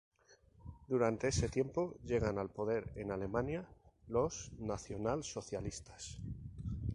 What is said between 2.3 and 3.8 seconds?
al poner en Alemania